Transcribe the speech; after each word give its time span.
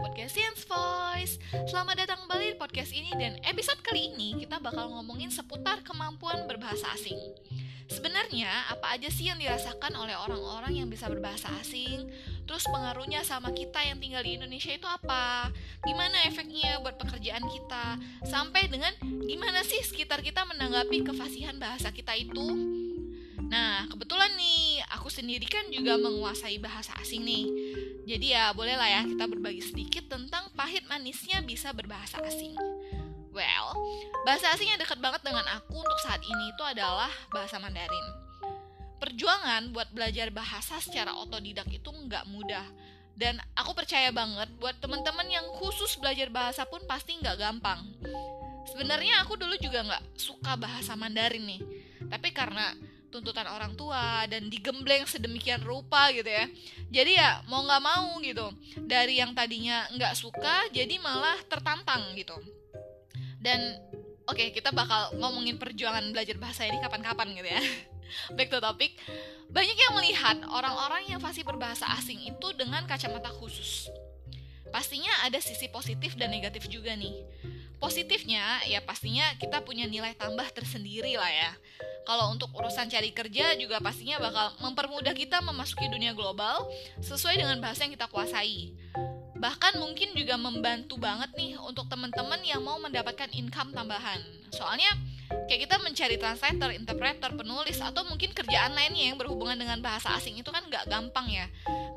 podcast 0.00 0.32
Science 0.32 0.64
Voice. 0.64 1.34
Selamat 1.68 2.00
datang 2.00 2.24
kembali 2.24 2.56
di 2.56 2.56
podcast 2.56 2.88
ini 2.96 3.12
dan 3.20 3.36
episode 3.44 3.84
kali 3.84 4.16
ini 4.16 4.32
kita 4.40 4.56
bakal 4.56 4.88
ngomongin 4.88 5.28
seputar 5.28 5.84
kemampuan 5.84 6.48
berbahasa 6.48 6.88
asing. 6.96 7.20
Sebenarnya 7.84 8.48
apa 8.72 8.96
aja 8.96 9.12
sih 9.12 9.28
yang 9.28 9.36
dirasakan 9.36 9.92
oleh 9.92 10.16
orang-orang 10.16 10.80
yang 10.80 10.88
bisa 10.88 11.04
berbahasa 11.04 11.52
asing? 11.60 12.08
Terus 12.48 12.64
pengaruhnya 12.72 13.20
sama 13.28 13.52
kita 13.52 13.76
yang 13.84 14.00
tinggal 14.00 14.24
di 14.24 14.40
Indonesia 14.40 14.72
itu 14.72 14.88
apa? 14.88 15.52
Gimana 15.84 16.16
efeknya 16.24 16.80
buat 16.80 16.96
pekerjaan 16.96 17.44
kita? 17.44 18.00
Sampai 18.24 18.72
dengan 18.72 18.96
gimana 19.04 19.60
sih 19.68 19.84
sekitar 19.84 20.24
kita 20.24 20.48
menanggapi 20.48 21.04
kefasihan 21.04 21.60
bahasa 21.60 21.92
kita 21.92 22.16
itu? 22.16 22.48
Nah, 23.50 23.82
kebetulan 23.90 24.30
nih, 24.38 24.69
sendiri 25.10 25.44
kan 25.50 25.66
juga 25.68 25.98
menguasai 25.98 26.56
bahasa 26.62 26.94
asing 27.02 27.26
nih. 27.26 27.46
Jadi 28.06 28.26
ya, 28.32 28.54
bolehlah 28.54 28.86
ya 28.86 29.02
kita 29.04 29.26
berbagi 29.26 29.60
sedikit 29.60 30.06
tentang 30.08 30.48
pahit 30.54 30.86
manisnya 30.86 31.42
bisa 31.42 31.74
berbahasa 31.74 32.22
asing. 32.24 32.54
Well, 33.30 33.78
bahasa 34.26 34.50
asing 34.50 34.74
yang 34.74 34.80
dekat 34.82 34.98
banget 34.98 35.22
dengan 35.22 35.46
aku 35.54 35.78
untuk 35.78 36.00
saat 36.02 36.18
ini 36.22 36.50
itu 36.50 36.62
adalah 36.66 37.10
bahasa 37.30 37.62
Mandarin. 37.62 38.06
Perjuangan 38.98 39.70
buat 39.70 39.88
belajar 39.94 40.28
bahasa 40.34 40.82
secara 40.82 41.14
otodidak 41.14 41.70
itu 41.70 41.88
nggak 41.88 42.26
mudah. 42.26 42.66
Dan 43.14 43.36
aku 43.54 43.76
percaya 43.76 44.10
banget 44.10 44.48
buat 44.56 44.80
teman-teman 44.80 45.28
yang 45.28 45.44
khusus 45.60 45.94
belajar 46.00 46.32
bahasa 46.32 46.64
pun 46.66 46.80
pasti 46.88 47.20
nggak 47.20 47.36
gampang. 47.38 47.84
Sebenarnya 48.66 49.22
aku 49.22 49.36
dulu 49.38 49.54
juga 49.60 49.84
nggak 49.86 50.18
suka 50.18 50.56
bahasa 50.58 50.98
Mandarin 50.98 51.46
nih. 51.46 51.60
Tapi 52.10 52.28
karena 52.34 52.74
tuntutan 53.10 53.44
orang 53.50 53.74
tua 53.74 54.24
dan 54.30 54.46
digembleng 54.46 55.04
sedemikian 55.04 55.60
rupa 55.66 56.08
gitu 56.14 56.30
ya. 56.30 56.46
Jadi 56.88 57.18
ya 57.18 57.42
mau 57.50 57.66
nggak 57.66 57.82
mau 57.82 58.16
gitu. 58.22 58.46
Dari 58.86 59.18
yang 59.18 59.34
tadinya 59.34 59.84
nggak 59.92 60.14
suka 60.14 60.70
jadi 60.70 60.96
malah 61.02 61.36
tertantang 61.50 62.14
gitu. 62.14 62.38
Dan 63.42 63.58
oke 64.24 64.38
okay, 64.38 64.48
kita 64.54 64.70
bakal 64.70 65.12
ngomongin 65.18 65.58
perjuangan 65.58 66.14
belajar 66.14 66.38
bahasa 66.38 66.64
ini 66.64 66.78
kapan-kapan 66.78 67.34
gitu 67.34 67.48
ya. 67.50 67.60
Back 68.38 68.48
to 68.54 68.62
topic. 68.62 68.96
Banyak 69.50 69.76
yang 69.76 69.92
melihat 69.98 70.36
orang-orang 70.46 71.10
yang 71.10 71.18
fasih 71.18 71.42
berbahasa 71.42 71.90
asing 71.98 72.22
itu 72.22 72.48
dengan 72.54 72.86
kacamata 72.86 73.30
khusus. 73.34 73.90
Pastinya 74.70 75.10
ada 75.26 75.42
sisi 75.42 75.66
positif 75.66 76.14
dan 76.14 76.30
negatif 76.30 76.70
juga 76.70 76.94
nih 76.94 77.26
positifnya 77.80 78.60
ya 78.68 78.84
pastinya 78.84 79.24
kita 79.40 79.64
punya 79.64 79.88
nilai 79.88 80.12
tambah 80.14 80.46
tersendiri 80.52 81.16
lah 81.16 81.32
ya 81.32 81.50
kalau 82.10 82.32
untuk 82.32 82.50
urusan 82.56 82.88
cari 82.90 83.12
kerja 83.12 83.54
juga 83.54 83.78
pastinya 83.78 84.18
bakal 84.18 84.56
mempermudah 84.58 85.14
kita 85.14 85.38
memasuki 85.44 85.86
dunia 85.86 86.16
global 86.16 86.66
sesuai 86.98 87.38
dengan 87.38 87.60
bahasa 87.60 87.86
yang 87.86 87.92
kita 87.94 88.08
kuasai. 88.08 88.74
Bahkan 89.40 89.80
mungkin 89.80 90.12
juga 90.12 90.36
membantu 90.36 91.00
banget 91.00 91.32
nih 91.38 91.56
untuk 91.64 91.88
teman-teman 91.88 92.42
yang 92.44 92.60
mau 92.60 92.76
mendapatkan 92.76 93.30
income 93.32 93.72
tambahan. 93.72 94.20
Soalnya 94.52 94.90
kayak 95.48 95.70
kita 95.70 95.76
mencari 95.80 96.16
translator, 96.20 96.74
interpreter, 96.74 97.30
penulis, 97.32 97.78
atau 97.80 98.04
mungkin 98.04 98.34
kerjaan 98.34 98.76
lainnya 98.76 99.14
yang 99.14 99.16
berhubungan 99.16 99.56
dengan 99.56 99.80
bahasa 99.80 100.12
asing 100.18 100.36
itu 100.36 100.50
kan 100.52 100.66
nggak 100.68 100.90
gampang 100.90 101.30
ya. 101.30 101.46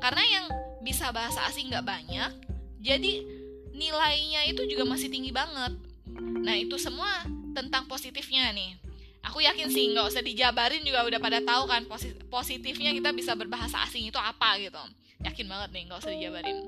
Karena 0.00 0.24
yang 0.24 0.46
bisa 0.80 1.12
bahasa 1.12 1.44
asing 1.50 1.68
nggak 1.74 1.84
banyak, 1.84 2.32
jadi 2.80 3.43
nilainya 3.74 4.46
itu 4.48 4.62
juga 4.70 4.86
masih 4.86 5.10
tinggi 5.10 5.34
banget. 5.34 5.74
Nah 6.40 6.54
itu 6.54 6.78
semua 6.78 7.26
tentang 7.52 7.84
positifnya 7.90 8.54
nih. 8.54 8.78
Aku 9.24 9.40
yakin 9.42 9.72
sih 9.72 9.90
nggak 9.90 10.06
usah 10.14 10.22
dijabarin 10.22 10.84
juga 10.84 11.02
udah 11.02 11.20
pada 11.20 11.40
tahu 11.40 11.64
kan 11.66 11.82
positifnya 12.28 12.92
kita 12.92 13.10
bisa 13.10 13.32
berbahasa 13.34 13.82
asing 13.82 14.06
itu 14.06 14.20
apa 14.20 14.60
gitu. 14.62 14.80
Yakin 15.24 15.46
banget 15.48 15.68
nih 15.74 15.82
nggak 15.90 16.00
usah 16.00 16.12
dijabarin. 16.12 16.58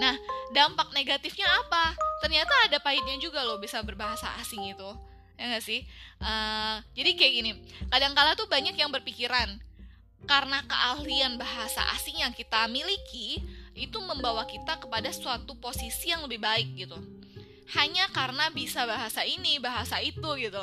Nah 0.00 0.14
dampak 0.50 0.90
negatifnya 0.96 1.46
apa? 1.46 1.94
Ternyata 2.24 2.52
ada 2.66 2.78
pahitnya 2.80 3.20
juga 3.20 3.44
loh 3.44 3.60
bisa 3.60 3.78
berbahasa 3.84 4.32
asing 4.40 4.64
itu. 4.72 4.90
Ya 5.36 5.58
gak 5.58 5.64
sih? 5.64 5.82
Uh, 6.22 6.78
jadi 6.94 7.18
kayak 7.18 7.32
gini 7.34 7.50
kadang-kala 7.90 8.38
tuh 8.38 8.46
banyak 8.46 8.78
yang 8.78 8.94
berpikiran 8.94 9.58
karena 10.22 10.62
keahlian 10.70 11.34
bahasa 11.34 11.82
asing 11.98 12.22
yang 12.22 12.30
kita 12.30 12.70
miliki 12.70 13.42
itu 13.72 13.98
membawa 14.04 14.44
kita 14.44 14.76
kepada 14.80 15.08
suatu 15.12 15.56
posisi 15.56 16.12
yang 16.12 16.24
lebih 16.28 16.40
baik 16.40 16.68
gitu. 16.76 16.98
Hanya 17.72 18.10
karena 18.12 18.52
bisa 18.52 18.84
bahasa 18.84 19.24
ini 19.24 19.56
bahasa 19.56 20.02
itu 20.04 20.28
gitu 20.36 20.60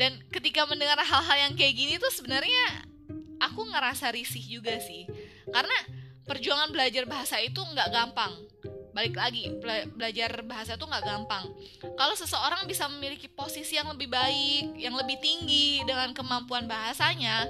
dan 0.00 0.16
ketika 0.32 0.64
mendengar 0.64 0.96
hal-hal 0.96 1.36
yang 1.36 1.52
kayak 1.52 1.76
gini 1.76 2.00
tuh 2.00 2.08
sebenarnya 2.08 2.88
aku 3.36 3.68
ngerasa 3.68 4.08
risih 4.16 4.40
juga 4.40 4.80
sih. 4.80 5.04
Karena 5.52 5.76
perjuangan 6.24 6.72
belajar 6.72 7.04
bahasa 7.04 7.36
itu 7.36 7.60
nggak 7.60 7.92
gampang. 7.92 8.32
Balik 8.96 9.12
lagi 9.12 9.52
bela 9.60 9.84
belajar 9.92 10.40
bahasa 10.40 10.80
itu 10.80 10.88
nggak 10.88 11.04
gampang. 11.04 11.44
Kalau 12.00 12.16
seseorang 12.16 12.64
bisa 12.64 12.88
memiliki 12.88 13.28
posisi 13.28 13.76
yang 13.76 13.92
lebih 13.92 14.08
baik 14.08 14.72
yang 14.80 14.96
lebih 14.96 15.20
tinggi 15.20 15.84
dengan 15.84 16.16
kemampuan 16.16 16.64
bahasanya 16.64 17.44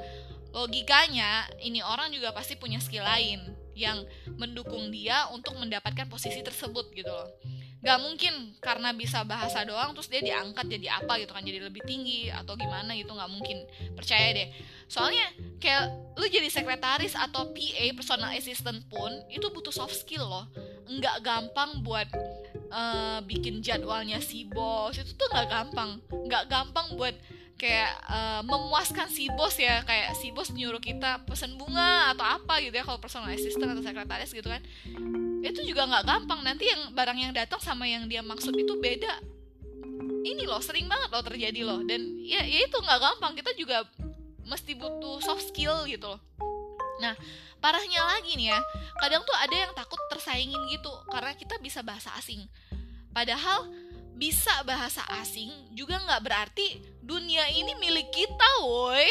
logikanya 0.51 1.47
ini 1.63 1.79
orang 1.87 2.11
juga 2.11 2.35
pasti 2.35 2.59
punya 2.59 2.83
skill 2.83 3.07
lain 3.07 3.39
yang 3.75 4.03
mendukung 4.39 4.91
dia 4.91 5.29
untuk 5.31 5.57
mendapatkan 5.57 6.07
posisi 6.11 6.41
tersebut 6.43 6.91
gitu 6.95 7.11
loh. 7.11 7.29
Nggak 7.81 7.99
mungkin 8.05 8.35
karena 8.61 8.93
bisa 8.93 9.25
bahasa 9.25 9.65
doang 9.65 9.97
terus 9.97 10.13
dia 10.13 10.21
diangkat 10.21 10.69
jadi 10.69 11.01
apa 11.01 11.17
gitu 11.17 11.33
kan 11.33 11.41
jadi 11.41 11.65
lebih 11.65 11.81
tinggi 11.89 12.29
atau 12.29 12.53
gimana 12.53 12.93
gitu 12.93 13.09
nggak 13.09 13.31
mungkin. 13.33 13.65
Percaya 13.97 14.37
deh. 14.37 14.49
Soalnya 14.85 15.33
kayak 15.57 15.89
lu 16.21 16.27
jadi 16.29 16.53
sekretaris 16.53 17.17
atau 17.17 17.49
PA 17.57 17.87
personal 17.97 18.37
assistant 18.37 18.85
pun 18.93 19.11
itu 19.33 19.49
butuh 19.49 19.73
soft 19.73 19.97
skill 19.97 20.29
loh. 20.29 20.45
Nggak 20.93 21.25
gampang 21.25 21.81
buat 21.81 22.09
uh, 22.69 23.25
bikin 23.25 23.65
jadwalnya 23.65 24.21
si 24.21 24.45
bos 24.45 25.01
itu 25.01 25.17
tuh 25.17 25.29
nggak 25.33 25.49
gampang. 25.49 26.05
Nggak 26.29 26.45
gampang 26.53 27.01
buat 27.01 27.17
kayak 27.61 27.93
uh, 28.09 28.41
memuaskan 28.41 29.13
si 29.13 29.29
bos 29.37 29.53
ya 29.61 29.85
kayak 29.85 30.17
si 30.17 30.33
bos 30.33 30.49
nyuruh 30.49 30.81
kita 30.81 31.21
pesen 31.29 31.61
bunga 31.61 32.09
atau 32.17 32.25
apa 32.25 32.57
gitu 32.65 32.73
ya 32.73 32.85
kalau 32.89 32.97
personal 32.97 33.29
assistant 33.29 33.77
atau 33.77 33.85
sekretaris 33.85 34.33
gitu 34.33 34.49
kan. 34.49 34.65
Itu 35.45 35.61
juga 35.69 35.85
nggak 35.85 36.05
gampang 36.09 36.41
nanti 36.41 36.73
yang 36.73 36.97
barang 36.97 37.19
yang 37.21 37.33
datang 37.37 37.61
sama 37.61 37.85
yang 37.85 38.09
dia 38.09 38.25
maksud 38.25 38.57
itu 38.57 38.81
beda. 38.81 39.21
Ini 40.25 40.49
loh 40.49 40.65
sering 40.65 40.89
banget 40.89 41.13
loh 41.13 41.21
terjadi 41.21 41.61
loh. 41.61 41.85
Dan 41.85 42.25
ya, 42.25 42.41
ya 42.49 42.65
itu 42.65 42.77
nggak 42.81 43.01
gampang 43.01 43.37
kita 43.37 43.53
juga 43.61 43.85
mesti 44.49 44.73
butuh 44.81 45.21
soft 45.21 45.53
skill 45.53 45.85
gitu 45.85 46.17
loh. 46.17 46.21
Nah 47.05 47.13
parahnya 47.61 48.01
lagi 48.17 48.41
nih 48.41 48.57
ya 48.57 48.61
kadang 49.05 49.21
tuh 49.21 49.37
ada 49.37 49.53
yang 49.53 49.73
takut 49.77 50.01
tersaingin 50.09 50.65
gitu 50.73 50.89
karena 51.13 51.37
kita 51.37 51.61
bisa 51.61 51.85
bahasa 51.85 52.09
asing. 52.17 52.41
Padahal 53.13 53.69
bisa 54.17 54.53
bahasa 54.65 55.05
asing 55.21 55.53
juga 55.77 56.01
nggak 56.01 56.21
berarti 56.25 56.90
dunia 57.01 57.49
ini 57.53 57.73
milik 57.77 58.09
kita 58.13 58.49
woi. 58.65 59.09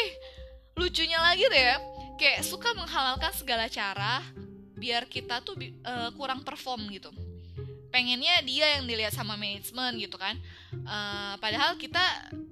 Lucunya 0.78 1.20
lagi 1.20 1.44
deh 1.50 1.64
ya 1.74 1.76
kayak 2.20 2.44
suka 2.44 2.76
menghalalkan 2.76 3.32
segala 3.32 3.64
cara 3.72 4.20
biar 4.76 5.08
kita 5.08 5.40
tuh 5.40 5.56
uh, 5.56 6.12
kurang 6.12 6.44
perform 6.44 6.92
gitu. 6.92 7.08
Pengennya 7.88 8.44
dia 8.44 8.78
yang 8.78 8.84
dilihat 8.84 9.16
sama 9.16 9.40
manajemen 9.40 9.96
gitu 9.96 10.20
kan. 10.20 10.36
Uh, 10.84 11.34
padahal 11.40 11.80
kita 11.80 12.00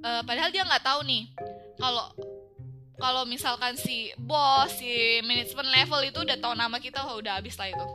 uh, 0.01 0.25
padahal 0.25 0.49
dia 0.49 0.65
nggak 0.65 0.83
tahu 0.83 1.05
nih 1.05 1.29
kalau 1.77 2.11
kalau 2.99 3.23
misalkan 3.29 3.79
si 3.79 4.11
bos 4.19 4.73
si 4.75 5.23
manajemen 5.23 5.69
level 5.71 6.01
itu 6.03 6.19
udah 6.25 6.37
tahu 6.41 6.55
nama 6.57 6.77
kita 6.83 7.05
oh, 7.05 7.21
udah 7.21 7.37
habis 7.39 7.55
lah 7.61 7.69
itu. 7.69 7.87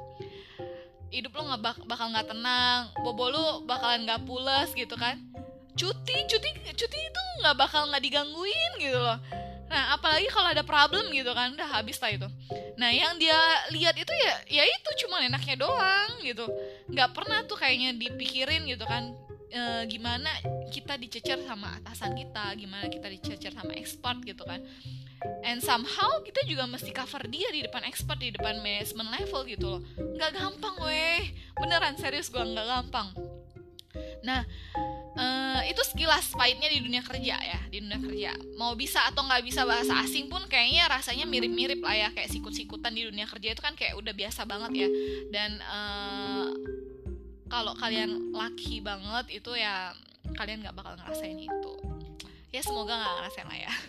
Hidup 1.14 1.34
lo 1.38 1.46
nggak 1.46 1.62
bak 1.62 1.78
bakal 1.86 2.10
nggak 2.10 2.30
tenang 2.30 2.90
bobo 3.02 3.30
lo 3.30 3.46
bakalan 3.66 4.06
nggak 4.06 4.26
pulas 4.26 4.74
gitu 4.74 4.98
kan 4.98 5.33
cuti 5.74 6.16
cuti 6.30 6.50
cuti 6.74 7.00
itu 7.00 7.22
nggak 7.42 7.56
bakal 7.58 7.90
nggak 7.90 8.04
digangguin 8.04 8.72
gitu 8.78 9.00
loh 9.00 9.18
Nah, 9.74 9.98
apalagi 9.98 10.30
kalau 10.30 10.54
ada 10.54 10.62
problem 10.62 11.10
gitu 11.10 11.34
kan, 11.34 11.50
udah 11.58 11.66
habis 11.66 11.98
lah 11.98 12.14
itu. 12.14 12.30
Nah, 12.78 12.94
yang 12.94 13.18
dia 13.18 13.34
lihat 13.74 13.98
itu 13.98 14.14
ya, 14.14 14.62
ya 14.62 14.64
itu 14.70 14.90
cuma 15.02 15.18
enaknya 15.26 15.66
doang 15.66 16.22
gitu. 16.22 16.46
Nggak 16.94 17.10
pernah 17.18 17.42
tuh 17.50 17.58
kayaknya 17.58 17.98
dipikirin 17.98 18.70
gitu 18.70 18.86
kan, 18.86 19.18
e, 19.50 19.90
gimana 19.90 20.30
kita 20.70 20.94
dicecer 20.94 21.42
sama 21.42 21.74
atasan 21.82 22.14
kita, 22.14 22.54
gimana 22.54 22.86
kita 22.86 23.10
dicecer 23.10 23.50
sama 23.50 23.74
expert 23.74 24.22
gitu 24.22 24.46
kan. 24.46 24.62
And 25.42 25.58
somehow 25.58 26.22
kita 26.22 26.46
juga 26.46 26.70
mesti 26.70 26.94
cover 26.94 27.26
dia 27.26 27.50
di 27.50 27.66
depan 27.66 27.82
expert, 27.90 28.22
di 28.22 28.30
depan 28.30 28.62
management 28.62 29.10
level 29.10 29.42
gitu 29.50 29.66
loh. 29.66 29.82
Nggak 29.98 30.38
gampang 30.38 30.76
weh, 30.86 31.34
beneran 31.58 31.98
serius 31.98 32.30
gue 32.30 32.46
nggak 32.46 32.68
gampang. 32.70 33.10
Nah, 34.22 34.46
itu 35.74 35.82
sekilas 35.82 36.38
pahitnya 36.38 36.70
di 36.70 36.80
dunia 36.86 37.02
kerja 37.02 37.36
ya 37.42 37.60
di 37.74 37.82
dunia 37.82 37.98
kerja. 37.98 38.32
Mau 38.56 38.78
bisa 38.78 39.02
atau 39.10 39.26
nggak 39.26 39.42
bisa 39.42 39.66
bahasa 39.66 39.98
asing 40.06 40.30
pun 40.30 40.46
kayaknya 40.46 40.86
rasanya 40.86 41.26
mirip-mirip 41.26 41.82
lah 41.82 41.98
ya 41.98 42.10
kayak 42.14 42.30
sikut-sikutan 42.30 42.94
di 42.94 43.10
dunia 43.10 43.26
kerja 43.26 43.58
itu 43.58 43.62
kan 43.66 43.74
kayak 43.74 43.98
udah 43.98 44.14
biasa 44.14 44.46
banget 44.46 44.86
ya. 44.86 44.90
Dan 45.34 45.58
uh, 45.66 46.54
kalau 47.50 47.74
kalian 47.74 48.30
laki 48.30 48.86
banget 48.86 49.42
itu 49.42 49.52
ya 49.58 49.98
kalian 50.38 50.62
nggak 50.62 50.78
bakal 50.78 50.94
ngerasain 51.02 51.42
itu. 51.42 51.74
Ya 52.54 52.62
semoga 52.62 52.94
nggak 52.94 53.14
ngerasain 53.18 53.48
lah 53.50 53.60
ya. 53.60 53.74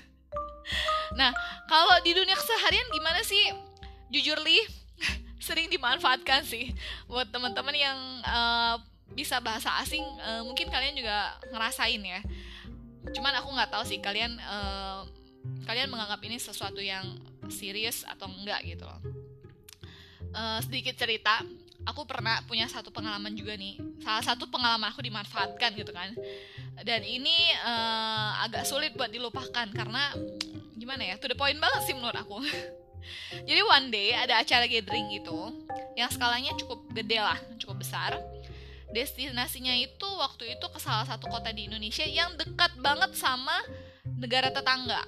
Nah 1.21 1.31
kalau 1.69 2.01
di 2.01 2.17
dunia 2.17 2.33
keseharian 2.33 2.89
gimana 2.89 3.21
sih? 3.21 3.53
Jujur 4.09 4.41
li 4.41 4.57
sering 5.47 5.69
dimanfaatkan 5.69 6.41
sih 6.41 6.73
buat 7.05 7.29
teman-teman 7.29 7.77
yang 7.77 7.99
uh, 8.25 8.81
bisa 9.14 9.38
bahasa 9.38 9.70
asing 9.81 10.02
uh, 10.20 10.43
mungkin 10.43 10.69
kalian 10.69 10.99
juga 10.99 11.38
ngerasain 11.55 12.02
ya. 12.02 12.20
Cuman 13.14 13.32
aku 13.38 13.49
nggak 13.55 13.70
tahu 13.70 13.84
sih 13.87 14.02
kalian 14.02 14.34
uh, 14.43 15.06
kalian 15.64 15.88
menganggap 15.88 16.20
ini 16.26 16.37
sesuatu 16.37 16.82
yang 16.82 17.05
serius 17.49 18.02
atau 18.05 18.26
enggak 18.28 18.61
gitu 18.66 18.84
loh. 18.84 19.00
Uh, 20.34 20.58
sedikit 20.66 20.99
cerita 20.99 21.46
aku 21.87 22.02
pernah 22.08 22.43
punya 22.44 22.66
satu 22.66 22.90
pengalaman 22.90 23.32
juga 23.38 23.55
nih. 23.55 23.78
Salah 24.02 24.25
satu 24.25 24.50
pengalaman 24.50 24.90
aku 24.90 25.05
dimanfaatkan 25.05 25.78
gitu 25.78 25.94
kan. 25.94 26.11
Dan 26.82 27.06
ini 27.06 27.55
uh, 27.62 28.43
agak 28.44 28.66
sulit 28.66 28.93
buat 28.99 29.12
dilupakan 29.12 29.70
karena 29.70 30.11
gimana 30.75 31.06
ya 31.06 31.14
to 31.22 31.31
the 31.31 31.38
point 31.38 31.56
banget 31.62 31.81
sih 31.87 31.94
menurut 31.94 32.19
aku. 32.19 32.43
Jadi 33.49 33.61
one 33.61 33.93
day 33.93 34.16
ada 34.16 34.40
acara 34.40 34.64
gathering 34.64 35.12
gitu 35.12 35.52
yang 35.94 36.08
skalanya 36.08 36.56
cukup 36.56 36.88
gede 36.96 37.20
lah 37.20 37.38
cukup 37.61 37.84
besar 37.84 38.16
destinasinya 38.94 39.75
itu 39.75 40.06
waktu 40.23 40.55
itu 40.55 40.67
ke 40.70 40.79
salah 40.79 41.02
satu 41.02 41.26
kota 41.26 41.50
di 41.50 41.67
Indonesia 41.67 42.06
yang 42.06 42.38
dekat 42.38 42.79
banget 42.79 43.11
sama 43.19 43.58
negara 44.14 44.55
tetangga. 44.55 45.02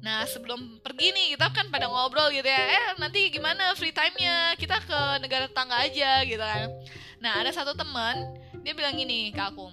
Nah 0.00 0.24
sebelum 0.30 0.78
pergi 0.80 1.10
nih 1.10 1.26
kita 1.34 1.50
kan 1.50 1.66
pada 1.68 1.90
ngobrol 1.90 2.30
gitu 2.30 2.46
ya, 2.46 2.62
eh 2.70 2.86
nanti 3.02 3.28
gimana 3.34 3.74
free 3.74 3.92
time-nya 3.92 4.54
kita 4.56 4.78
ke 4.86 5.00
negara 5.20 5.50
tetangga 5.50 5.76
aja 5.82 6.22
gitu 6.22 6.40
kan. 6.40 6.70
Nah 7.18 7.42
ada 7.42 7.50
satu 7.50 7.74
teman 7.74 8.16
dia 8.62 8.72
bilang 8.72 8.94
gini 8.94 9.34
ke 9.34 9.42
aku, 9.42 9.68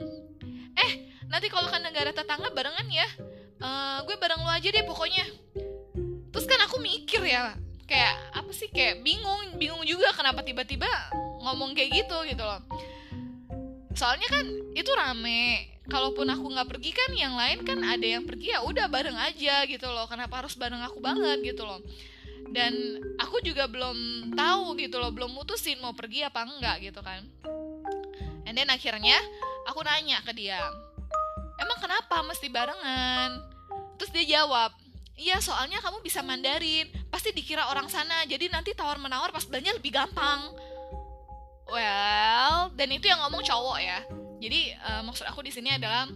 eh 0.75 0.91
nanti 1.29 1.47
kalau 1.47 1.69
ke 1.69 1.77
negara 1.79 2.11
tetangga 2.11 2.51
barengan 2.51 2.87
ya, 2.89 3.07
uh, 3.61 3.99
gue 4.03 4.15
bareng 4.19 4.41
lo 4.41 4.51
aja 4.51 4.67
deh 4.67 4.83
pokoknya. 4.83 5.27
Terus 6.33 6.45
kan 6.47 6.59
aku 6.67 6.79
mikir 6.79 7.23
ya, 7.23 7.55
kayak 7.87 8.35
apa 8.35 8.51
sih 8.51 8.67
kayak 8.71 9.03
bingung, 9.03 9.59
bingung 9.59 9.83
juga 9.83 10.11
kenapa 10.15 10.43
tiba-tiba 10.43 10.87
ngomong 11.43 11.71
kayak 11.71 12.03
gitu 12.03 12.17
gitu 12.27 12.43
loh 12.43 12.59
soalnya 13.97 14.29
kan 14.29 14.45
itu 14.77 14.91
rame. 14.93 15.73
Kalaupun 15.87 16.27
aku 16.29 16.45
nggak 16.53 16.69
pergi 16.69 16.91
kan 16.91 17.11
yang 17.15 17.33
lain 17.33 17.63
kan 17.63 17.79
ada 17.81 18.03
yang 18.03 18.27
pergi 18.27 18.53
ya 18.53 18.61
udah 18.61 18.85
bareng 18.91 19.17
aja 19.17 19.65
gitu 19.65 19.87
loh. 19.89 20.05
Kenapa 20.05 20.45
harus 20.45 20.53
bareng 20.53 20.83
aku 20.85 21.01
banget 21.01 21.41
gitu 21.41 21.65
loh. 21.65 21.81
Dan 22.53 23.01
aku 23.17 23.41
juga 23.41 23.65
belum 23.65 24.31
tahu 24.37 24.77
gitu 24.77 25.01
loh 25.01 25.09
belum 25.09 25.33
mutusin 25.33 25.81
mau 25.81 25.97
pergi 25.97 26.21
apa 26.27 26.45
enggak 26.45 26.93
gitu 26.93 27.01
kan. 27.01 27.25
And 28.45 28.53
then 28.53 28.69
akhirnya 28.69 29.17
aku 29.67 29.81
nanya 29.83 30.23
ke 30.23 30.31
dia 30.37 30.61
emang 31.57 31.77
kenapa 31.81 32.21
mesti 32.23 32.47
barengan? 32.53 33.31
Terus 33.97 34.11
dia 34.13 34.39
jawab 34.39 34.71
iya 35.17 35.41
soalnya 35.41 35.81
kamu 35.81 36.05
bisa 36.05 36.21
Mandarin. 36.21 36.87
Pasti 37.09 37.33
dikira 37.33 37.65
orang 37.73 37.89
sana. 37.89 38.27
Jadi 38.29 38.51
nanti 38.53 38.77
tawar 38.77 39.01
menawar 39.01 39.33
pas 39.33 39.43
belanja 39.43 39.73
lebih 39.73 39.89
gampang 39.89 40.53
Well, 41.67 42.71
dan 42.79 42.87
itu 42.95 43.11
yang 43.11 43.19
ngomong 43.27 43.43
cowok 43.43 43.77
ya. 43.83 43.99
Jadi 44.39 44.71
uh, 44.79 45.01
maksud 45.03 45.27
aku 45.27 45.43
di 45.43 45.51
sini 45.51 45.75
adalah 45.75 46.07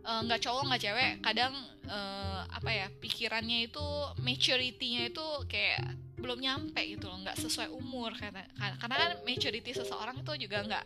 eh, 0.00 0.20
nggak 0.26 0.40
uh, 0.40 0.44
cowok 0.44 0.62
nggak 0.68 0.82
cewek. 0.82 1.12
Kadang 1.24 1.54
uh, 1.88 2.42
apa 2.50 2.70
ya 2.70 2.86
pikirannya 3.00 3.70
itu 3.70 3.86
maturity-nya 4.20 5.08
itu 5.08 5.26
kayak 5.48 5.96
belum 6.20 6.36
nyampe 6.44 6.84
gitu 6.84 7.08
loh, 7.08 7.16
nggak 7.24 7.40
sesuai 7.40 7.72
umur 7.72 8.12
karena 8.12 8.44
karena 8.76 8.96
kan 9.00 9.10
maturity 9.24 9.72
seseorang 9.72 10.20
itu 10.20 10.44
juga 10.44 10.60
nggak 10.68 10.84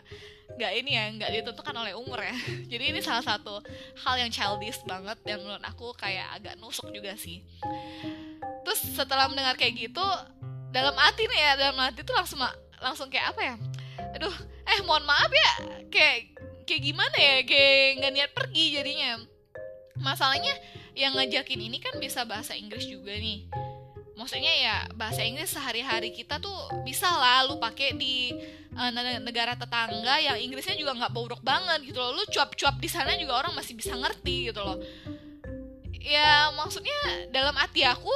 nggak 0.55 0.72
ini 0.78 0.90
ya 0.94 1.05
nggak 1.11 1.31
ditentukan 1.40 1.75
oleh 1.75 1.93
umur 1.99 2.22
ya. 2.22 2.37
Jadi 2.72 2.84
ini 2.94 3.00
salah 3.02 3.25
satu 3.25 3.58
hal 4.06 4.14
yang 4.14 4.31
childish 4.31 4.78
banget 4.87 5.19
dan 5.26 5.43
menurut 5.43 5.64
aku 5.66 5.90
kayak 5.99 6.38
agak 6.38 6.55
nusuk 6.62 6.87
juga 6.94 7.19
sih. 7.19 7.43
Terus 8.62 8.81
setelah 8.94 9.26
mendengar 9.26 9.58
kayak 9.58 9.75
gitu 9.90 10.06
dalam 10.70 10.94
hati 10.94 11.26
nih 11.26 11.40
ya 11.40 11.52
dalam 11.58 11.78
hati 11.82 12.06
tuh 12.06 12.14
langsung 12.14 12.38
langsung 12.82 13.06
kayak 13.11 13.34
apa 13.34 13.43
ya 13.43 13.56
aduh 14.14 14.34
eh 14.64 14.81
mohon 14.87 15.05
maaf 15.05 15.31
ya. 15.31 15.52
Kayak 15.90 16.34
kayak 16.64 16.82
gimana 16.82 17.16
ya? 17.16 17.37
Kayak 17.44 17.87
nggak 18.00 18.12
niat 18.14 18.31
pergi 18.32 18.64
jadinya. 18.75 19.11
Masalahnya 20.00 20.55
yang 20.94 21.14
ngajakin 21.14 21.61
ini 21.61 21.78
kan 21.82 21.99
bisa 21.99 22.22
bahasa 22.26 22.55
Inggris 22.55 22.87
juga 22.87 23.14
nih. 23.14 23.46
Maksudnya 24.14 24.55
ya 24.55 24.76
bahasa 24.94 25.26
Inggris 25.26 25.50
sehari-hari 25.50 26.14
kita 26.14 26.38
tuh 26.38 26.55
bisa 26.87 27.11
lah 27.11 27.50
lu 27.50 27.58
pakai 27.58 27.99
di 27.99 28.31
uh, 28.78 28.90
negara 29.19 29.58
tetangga 29.58 30.22
yang 30.22 30.38
Inggrisnya 30.38 30.78
juga 30.78 30.94
nggak 30.94 31.12
bobrok 31.14 31.43
banget 31.43 31.82
gitu 31.82 31.99
loh. 31.99 32.14
Lu 32.14 32.22
cuap-cuap 32.31 32.78
di 32.78 32.87
sana 32.87 33.19
juga 33.19 33.43
orang 33.43 33.58
masih 33.58 33.75
bisa 33.75 33.94
ngerti 33.99 34.55
gitu 34.55 34.62
loh. 34.62 34.78
Ya 35.99 36.52
maksudnya 36.55 37.26
dalam 37.34 37.58
hati 37.58 37.82
aku 37.82 38.14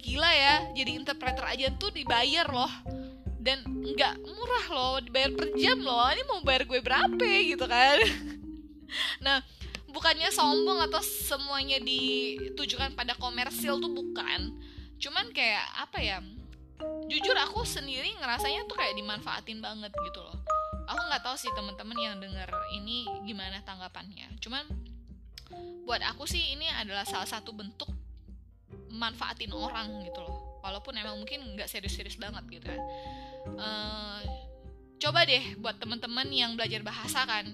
gila 0.00 0.32
ya. 0.32 0.72
Jadi 0.72 0.96
interpreter 0.96 1.44
aja 1.44 1.68
tuh 1.76 1.92
dibayar 1.92 2.48
loh 2.48 2.99
dan 3.40 3.64
nggak 3.64 4.20
murah 4.20 4.66
loh 4.68 4.94
dibayar 5.00 5.32
per 5.32 5.48
jam 5.56 5.80
loh. 5.80 6.04
Ini 6.12 6.22
mau 6.28 6.44
bayar 6.44 6.68
gue 6.68 6.80
berapa 6.80 7.24
gitu 7.24 7.64
kan? 7.64 7.98
Nah 9.22 9.38
bukannya 9.86 10.34
sombong 10.34 10.82
atau 10.90 10.98
semuanya 10.98 11.78
ditujukan 11.78 12.90
pada 12.98 13.14
komersil 13.14 13.78
tuh 13.78 13.86
bukan. 13.86 14.50
Cuman 14.98 15.30
kayak 15.30 15.62
apa 15.78 15.98
ya 16.02 16.18
jujur 17.06 17.38
aku 17.38 17.62
sendiri 17.62 18.10
ngerasanya 18.18 18.66
tuh 18.66 18.74
kayak 18.74 18.98
dimanfaatin 18.98 19.62
banget 19.62 19.94
gitu 19.94 20.20
loh. 20.26 20.34
Aku 20.90 21.00
nggak 21.06 21.22
tahu 21.22 21.38
sih 21.38 21.54
teman-teman 21.54 21.94
yang 22.02 22.18
denger 22.18 22.50
ini 22.74 23.06
gimana 23.22 23.62
tanggapannya. 23.62 24.42
Cuman 24.42 24.66
buat 25.86 26.02
aku 26.02 26.26
sih 26.26 26.58
ini 26.58 26.66
adalah 26.66 27.06
salah 27.06 27.30
satu 27.30 27.54
bentuk 27.54 27.94
manfaatin 28.90 29.54
orang 29.54 30.02
gitu 30.02 30.18
loh. 30.18 30.58
Walaupun 30.66 30.98
emang 30.98 31.14
mungkin 31.14 31.46
nggak 31.54 31.70
serius-serius 31.70 32.18
banget 32.18 32.42
gitu 32.58 32.74
kan 32.74 32.82
uh, 33.46 34.20
coba 35.00 35.24
deh 35.24 35.56
buat 35.56 35.76
teman-teman 35.80 36.28
yang 36.28 36.54
belajar 36.54 36.84
bahasa 36.84 37.24
kan. 37.24 37.48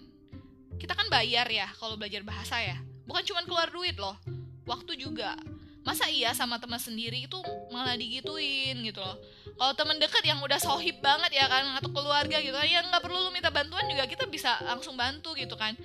Kita 0.76 0.92
kan 0.92 1.08
bayar 1.08 1.46
ya 1.48 1.70
kalau 1.78 1.96
belajar 1.96 2.20
bahasa 2.26 2.60
ya. 2.60 2.76
Bukan 3.06 3.22
cuma 3.24 3.40
keluar 3.46 3.70
duit 3.70 3.96
loh 3.96 4.18
waktu 4.66 4.98
juga. 4.98 5.38
Masa 5.86 6.10
iya 6.10 6.34
sama 6.34 6.58
teman 6.58 6.82
sendiri 6.82 7.30
itu 7.30 7.38
malah 7.70 7.94
digituin 7.94 8.82
gitu 8.82 8.98
loh. 8.98 9.16
Kalau 9.56 9.72
teman 9.78 9.96
dekat 10.02 10.26
yang 10.26 10.42
udah 10.42 10.58
sohib 10.58 10.98
banget 10.98 11.38
ya 11.38 11.46
kan 11.46 11.78
atau 11.78 11.88
keluarga 11.94 12.42
gitu 12.42 12.52
kan 12.52 12.66
ya 12.66 12.82
nggak 12.82 13.00
perlu 13.00 13.16
lu 13.22 13.30
minta 13.30 13.48
bantuan 13.48 13.86
juga 13.86 14.04
kita 14.04 14.26
bisa 14.26 14.58
langsung 14.66 14.98
bantu 14.98 15.32
gitu 15.38 15.54
kan 15.54 15.78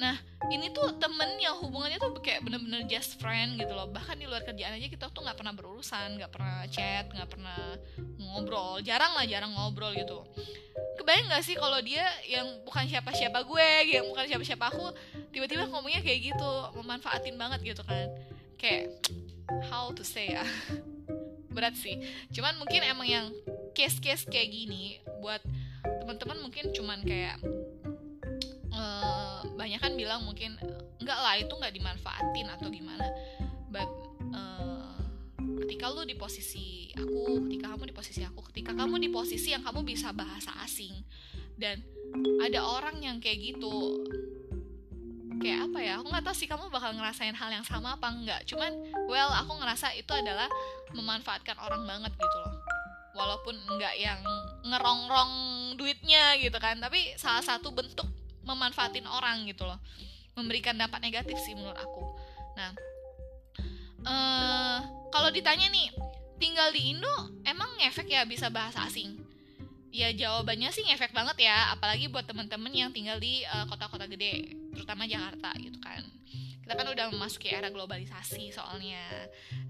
nah 0.00 0.16
ini 0.48 0.72
tuh 0.72 0.96
temen 0.96 1.36
yang 1.36 1.52
hubungannya 1.60 2.00
tuh 2.00 2.16
kayak 2.24 2.40
bener-bener 2.40 2.88
just 2.88 3.20
friend 3.20 3.60
gitu 3.60 3.70
loh. 3.76 3.84
Bahkan 3.92 4.16
di 4.16 4.24
luar 4.24 4.40
kerjaan 4.40 4.80
aja 4.80 4.88
kita 4.88 5.12
tuh 5.12 5.20
nggak 5.20 5.36
pernah 5.36 5.52
berurusan 5.52 6.16
nggak 6.16 6.32
pernah 6.32 6.64
chat 6.72 7.04
nggak 7.12 7.28
pernah 7.28 7.76
ngobrol. 8.16 8.80
Jarang 8.80 9.12
lah 9.12 9.28
jarang 9.28 9.52
ngobrol 9.52 9.92
gitu. 9.92 10.24
Kebayang 10.96 11.28
nggak 11.28 11.44
sih 11.44 11.60
kalau 11.60 11.76
dia 11.84 12.08
yang 12.24 12.48
bukan 12.64 12.88
siapa-siapa 12.88 13.44
gue 13.44 13.68
yang 13.92 14.08
bukan 14.08 14.24
siapa-siapa 14.24 14.64
aku 14.72 14.88
tiba-tiba 15.36 15.68
ngomongnya 15.68 16.00
kayak 16.00 16.32
gitu 16.32 16.50
memanfaatin 16.80 17.36
banget 17.36 17.76
gitu 17.76 17.82
kan. 17.84 18.08
Kayak 18.56 18.96
how 19.68 19.92
to 19.92 20.00
say 20.00 20.32
ya? 20.32 20.44
Berat 21.54 21.76
sih. 21.76 22.00
Cuman 22.32 22.56
mungkin 22.56 22.80
emang 22.80 23.04
yang 23.04 23.26
case-case 23.76 24.24
kayak 24.24 24.48
gini 24.48 25.04
buat 25.20 25.44
teman-teman 25.84 26.38
mungkin 26.42 26.72
cuman 26.72 27.00
kayak 27.04 27.38
banyak 29.60 29.76
kan 29.76 29.92
bilang 29.92 30.24
mungkin 30.24 30.56
enggak 30.96 31.18
lah 31.20 31.36
itu 31.36 31.52
nggak 31.52 31.74
dimanfaatin 31.76 32.48
atau 32.48 32.72
gimana. 32.72 33.04
But 33.68 33.90
uh, 34.32 34.96
ketika 35.60 35.92
lu 35.92 36.08
di 36.08 36.16
posisi 36.16 36.88
aku 36.96 37.44
ketika 37.44 37.76
kamu 37.76 37.92
di 37.92 37.94
posisi 37.94 38.24
aku 38.24 38.40
ketika 38.48 38.72
kamu 38.72 38.96
di 38.96 39.12
posisi 39.12 39.52
yang 39.52 39.60
kamu 39.60 39.84
bisa 39.84 40.16
bahasa 40.16 40.48
asing 40.64 40.96
dan 41.60 41.84
ada 42.40 42.64
orang 42.64 43.04
yang 43.04 43.20
kayak 43.20 43.52
gitu 43.52 44.00
kayak 45.40 45.68
apa 45.68 45.78
ya 45.80 45.92
aku 46.00 46.08
nggak 46.08 46.24
tahu 46.24 46.36
sih 46.36 46.48
kamu 46.48 46.68
bakal 46.72 46.92
ngerasain 46.96 47.36
hal 47.36 47.52
yang 47.52 47.64
sama 47.68 48.00
apa 48.00 48.08
enggak. 48.08 48.40
Cuman 48.48 48.72
well 49.12 49.28
aku 49.28 49.60
ngerasa 49.60 49.92
itu 49.92 50.12
adalah 50.16 50.48
memanfaatkan 50.96 51.60
orang 51.60 51.84
banget 51.84 52.12
gitu 52.16 52.38
loh. 52.48 52.56
Walaupun 53.12 53.56
enggak 53.76 53.94
yang 54.00 54.20
ngerongrong 54.64 55.32
duitnya 55.76 56.36
gitu 56.40 56.56
kan 56.60 56.76
tapi 56.80 57.16
salah 57.16 57.40
satu 57.40 57.72
bentuk 57.72 58.19
memanfaatin 58.44 59.06
orang 59.06 59.46
gitu 59.48 59.66
loh. 59.66 59.78
Memberikan 60.34 60.76
dampak 60.78 61.02
negatif 61.02 61.36
sih 61.42 61.52
menurut 61.56 61.76
aku. 61.76 62.02
Nah 62.56 62.70
uh, 64.06 64.78
kalau 65.10 65.28
ditanya 65.34 65.68
nih 65.68 65.90
tinggal 66.40 66.72
di 66.72 66.96
Indo 66.96 67.42
emang 67.44 67.68
ngefek 67.80 68.08
ya 68.08 68.22
bisa 68.24 68.48
bahasa 68.48 68.84
asing? 68.86 69.18
Ya 69.90 70.14
jawabannya 70.14 70.70
sih 70.70 70.86
ngefek 70.86 71.10
banget 71.10 71.50
ya 71.50 71.74
apalagi 71.74 72.06
buat 72.06 72.22
temen-temen 72.22 72.70
yang 72.70 72.94
tinggal 72.94 73.18
di 73.18 73.42
eh, 73.42 73.64
kota-kota 73.66 74.06
uh, 74.06 74.10
gede 74.10 74.54
terutama 74.70 75.02
Jakarta 75.02 75.50
gitu 75.58 75.82
kan 75.82 76.06
kita 76.70 76.86
kan 76.86 76.94
udah 76.94 77.10
memasuki 77.10 77.50
era 77.50 77.66
globalisasi 77.66 78.54
soalnya. 78.54 79.02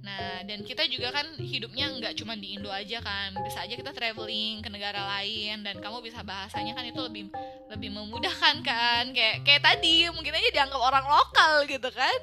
Nah 0.05 0.45
dan 0.45 0.61
kita 0.61 0.85
juga 0.85 1.09
kan 1.09 1.33
hidupnya 1.41 1.89
nggak 1.97 2.13
cuma 2.21 2.37
di 2.37 2.61
Indo 2.61 2.69
aja 2.69 3.01
kan. 3.01 3.33
Bisa 3.41 3.65
aja 3.65 3.73
kita 3.73 3.97
traveling 3.97 4.61
ke 4.61 4.69
negara 4.69 5.01
lain 5.17 5.65
dan 5.65 5.81
kamu 5.81 6.05
bisa 6.05 6.21
bahasanya 6.21 6.77
kan 6.77 6.85
itu 6.85 7.01
lebih 7.01 7.33
lebih 7.73 7.89
memudahkan 7.89 8.61
kan. 8.61 9.17
Kayak 9.17 9.49
kayak 9.49 9.65
tadi 9.65 10.13
mungkin 10.13 10.37
aja 10.37 10.49
dianggap 10.53 10.77
orang 10.77 11.09
lokal 11.09 11.65
gitu 11.65 11.89
kan. 11.89 12.21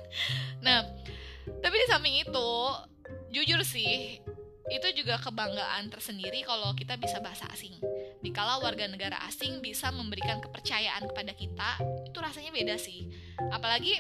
Nah 0.62 0.86
tapi 1.58 1.74
di 1.82 1.88
samping 1.90 2.22
itu 2.22 2.50
jujur 3.34 3.66
sih 3.66 4.22
itu 4.68 4.88
juga 5.04 5.16
kebanggaan 5.24 5.88
tersendiri 5.88 6.44
kalau 6.44 6.76
kita 6.76 7.00
bisa 7.00 7.24
bahasa 7.24 7.48
asing. 7.56 7.72
Dikala 8.20 8.60
warga 8.60 8.84
negara 8.92 9.16
asing 9.24 9.64
bisa 9.64 9.88
memberikan 9.96 10.44
kepercayaan 10.44 11.08
kepada 11.08 11.32
kita, 11.32 11.70
itu 12.04 12.18
rasanya 12.20 12.52
beda 12.52 12.76
sih. 12.76 13.08
Apalagi 13.54 13.96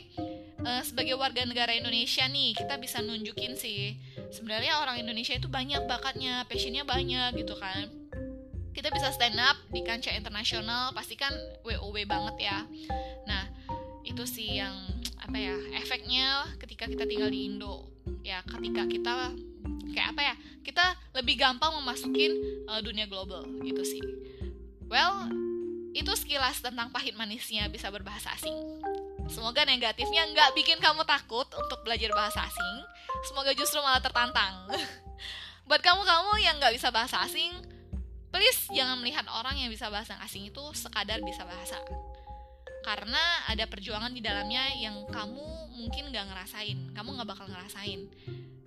uh, 0.63 0.83
sebagai 0.83 1.15
warga 1.15 1.47
negara 1.47 1.71
Indonesia 1.71 2.27
nih, 2.27 2.51
kita 2.57 2.75
bisa 2.81 2.99
nunjukin 2.99 3.55
sih 3.55 3.95
sebenarnya 4.27 4.83
orang 4.83 4.99
Indonesia 4.99 5.39
itu 5.39 5.47
banyak 5.47 5.87
bakatnya, 5.87 6.43
passionnya 6.51 6.83
banyak 6.83 7.39
gitu 7.39 7.55
kan. 7.55 7.87
Kita 8.75 8.93
bisa 8.93 9.09
stand 9.09 9.39
up 9.41 9.57
di 9.73 9.81
kancah 9.81 10.13
internasional, 10.13 10.93
pastikan 10.93 11.33
WOW 11.65 11.97
banget 12.05 12.35
ya. 12.45 12.61
Nah, 13.25 13.49
itu 14.05 14.23
sih 14.27 14.59
yang 14.59 14.75
apa 15.17 15.35
ya 15.35 15.55
efeknya 15.75 16.55
ketika 16.61 16.87
kita 16.87 17.03
tinggal 17.03 17.27
di 17.27 17.51
Indo 17.51 17.91
ya 18.23 18.39
ketika 18.47 18.87
kita 18.87 19.35
kayak 19.97 20.13
apa 20.13 20.21
ya 20.21 20.35
kita 20.61 20.85
lebih 21.17 21.41
gampang 21.41 21.73
memasukin 21.81 22.37
uh, 22.69 22.77
dunia 22.85 23.09
global 23.09 23.41
gitu 23.65 23.81
sih. 23.81 24.03
Well 24.85 25.33
itu 25.97 26.13
sekilas 26.13 26.61
tentang 26.61 26.93
pahit 26.93 27.17
manisnya 27.17 27.65
bisa 27.73 27.89
berbahasa 27.89 28.29
asing. 28.37 28.53
Semoga 29.25 29.65
negatifnya 29.65 30.29
nggak 30.29 30.53
bikin 30.53 30.77
kamu 30.77 31.01
takut 31.09 31.49
untuk 31.57 31.81
belajar 31.81 32.13
bahasa 32.13 32.45
asing. 32.45 32.75
Semoga 33.25 33.49
justru 33.57 33.81
malah 33.81 33.99
tertantang. 33.99 34.69
Buat 35.67 35.81
kamu-kamu 35.81 36.31
yang 36.45 36.55
nggak 36.61 36.77
bisa 36.77 36.93
bahasa 36.93 37.25
asing 37.25 37.51
please 38.37 38.69
jangan 38.69 39.01
melihat 39.01 39.25
orang 39.33 39.57
yang 39.57 39.73
bisa 39.73 39.89
bahasa 39.89 40.13
asing 40.21 40.45
itu 40.45 40.61
sekadar 40.77 41.17
bisa 41.25 41.41
bahasa 41.47 41.79
karena 42.85 43.21
ada 43.47 43.65
perjuangan 43.69 44.11
di 44.13 44.21
dalamnya 44.21 44.73
yang 44.77 45.05
kamu 45.09 45.45
mungkin 45.77 46.09
nggak 46.09 46.25
ngerasain 46.33 46.77
kamu 46.97 47.09
nggak 47.17 47.29
bakal 47.29 47.45
ngerasain 47.47 48.09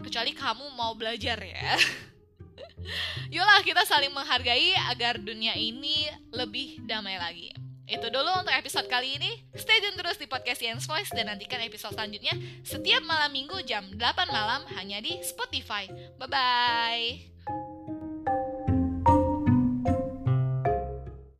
kecuali 0.00 0.32
kamu 0.32 0.64
mau 0.78 0.94
belajar 0.94 1.38
ya 1.42 1.76
Yolah 3.34 3.60
kita 3.60 3.84
saling 3.84 4.10
menghargai 4.10 4.72
agar 4.88 5.20
dunia 5.20 5.52
ini 5.52 6.08
lebih 6.32 6.80
damai 6.88 7.20
lagi 7.20 7.52
itu 7.90 8.06
dulu 8.06 8.30
untuk 8.38 8.54
episode 8.54 8.86
kali 8.86 9.18
ini. 9.18 9.42
Stay 9.58 9.82
tune 9.82 9.98
terus 9.98 10.14
di 10.14 10.30
podcast 10.30 10.62
Yens 10.62 10.86
Voice 10.86 11.10
dan 11.10 11.26
nantikan 11.26 11.58
episode 11.58 11.90
selanjutnya 11.98 12.38
setiap 12.62 13.02
malam 13.02 13.34
minggu 13.34 13.66
jam 13.66 13.82
8 13.98 13.98
malam 14.30 14.62
hanya 14.78 15.02
di 15.02 15.18
Spotify. 15.26 15.90
Bye-bye. 16.14 17.29